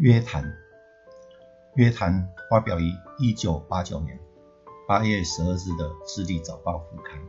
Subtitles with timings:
[0.00, 0.56] 约谈，
[1.74, 4.18] 约谈发表于一九八九年
[4.88, 7.20] 八月十二日的《智利早报》副刊。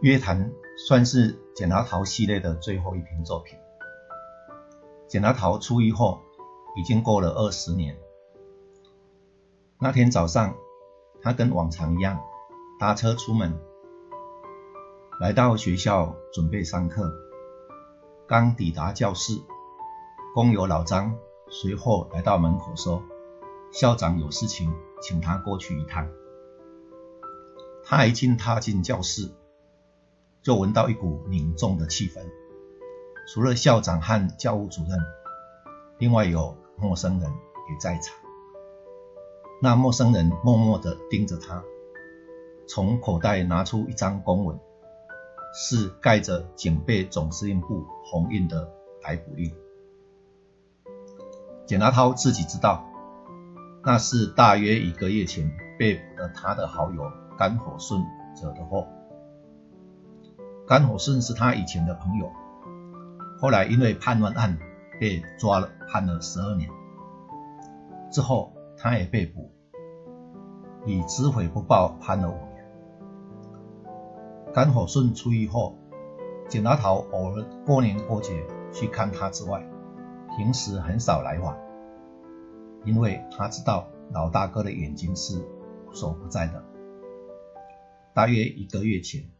[0.00, 0.50] 约谈
[0.88, 3.58] 算是简拿桃系列的最后一篇作品。
[5.06, 6.22] 简拿桃出狱后，
[6.74, 7.98] 已经过了二十年。
[9.78, 10.56] 那天早上，
[11.20, 12.18] 他跟往常一样
[12.80, 13.60] 搭车出门，
[15.20, 17.12] 来到学校准备上课。
[18.26, 19.38] 刚抵达教室。
[20.34, 21.16] 工友老张
[21.48, 23.04] 随后来到门口说
[23.70, 26.08] ：“校长有事情，请他过去一趟。”
[27.86, 29.30] 他一进踏进教室，
[30.42, 32.26] 就闻到一股凝重的气氛。
[33.28, 34.98] 除了校长和教务主任，
[35.98, 38.16] 另外有陌生人也在场。
[39.62, 41.62] 那陌生人默默地盯着他，
[42.66, 44.58] 从口袋拿出一张公文，
[45.54, 48.68] 是盖着警备总司令部红印的
[49.00, 49.54] 逮捕令。
[51.66, 52.84] 简达涛自己知道，
[53.82, 58.04] 那是大约一个月前被捕的他的好友甘火顺
[58.42, 58.86] 惹的祸。
[60.66, 62.30] 甘火顺是他以前的朋友，
[63.40, 64.58] 后来因为叛乱案
[65.00, 66.68] 被抓了，判了十二年。
[68.10, 69.50] 之后他也被捕，
[70.84, 72.64] 以知悔不报判了五年。
[74.52, 75.78] 甘火顺出狱后，
[76.48, 79.66] 简达涛偶尔过年过节去看他之外。
[80.36, 81.56] 平时很少来往，
[82.84, 85.44] 因为他知道老大哥的眼睛是
[85.86, 86.64] 无所不在的。
[88.14, 89.30] 大约一个月前，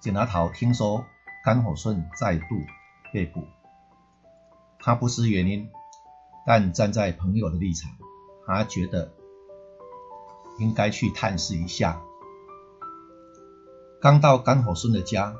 [0.00, 1.04] 简拿桃听说
[1.44, 2.44] 甘火顺再度
[3.12, 3.42] 被捕，
[4.78, 5.68] 他不知原因，
[6.46, 7.90] 但站在朋友的立场，
[8.46, 9.12] 他觉得
[10.58, 12.00] 应该去探视一下。
[14.00, 15.36] 刚到甘火顺的家。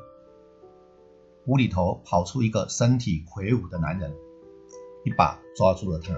[1.46, 4.16] 屋里头跑出一个身体魁梧的男人，
[5.05, 6.14] 一把抓住了他。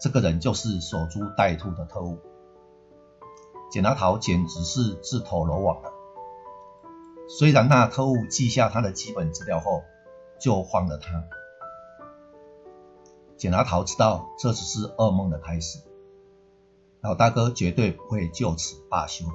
[0.00, 2.18] 这个人就是守株待兔的特务。
[3.70, 5.92] 简拿桃简直是自投罗网了。
[7.28, 9.84] 虽然那特务记下他的基本资料后
[10.40, 11.22] 就放了他，
[13.36, 15.78] 简拿桃知道这只是噩梦的开始。
[17.02, 19.26] 老大哥绝对不会就此罢休，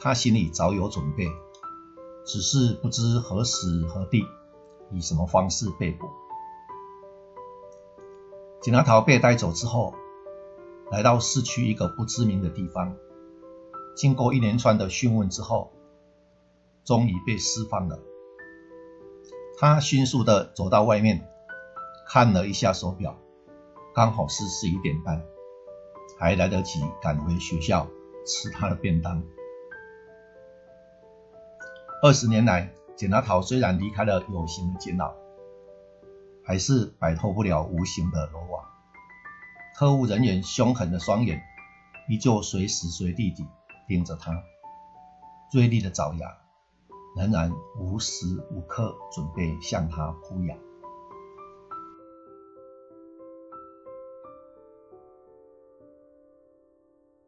[0.00, 1.26] 他心里早有准备。
[2.24, 4.24] 只是不知何时何地，
[4.92, 6.06] 以什么方式被捕。
[8.60, 9.94] 简拿桃被带走之后，
[10.90, 12.94] 来到市区一个不知名的地方，
[13.96, 15.72] 经过一连串的讯问之后，
[16.84, 17.98] 终于被释放了。
[19.58, 21.26] 他迅速的走到外面，
[22.06, 23.16] 看了一下手表，
[23.94, 25.24] 刚好是十一点半，
[26.18, 27.86] 还来得及赶回学校
[28.26, 29.22] 吃他的便当。
[32.02, 35.14] 二十年来，简拿桃虽然离开了有形的监牢，
[36.44, 38.64] 还是摆脱不了无形的罗网。
[39.76, 41.42] 特务人员凶狠的双眼
[42.08, 43.46] 依旧随时随地地
[43.88, 44.42] 盯着他，
[45.52, 46.36] 锐利的爪牙
[47.16, 50.56] 仍然无时无刻准备向他扑咬。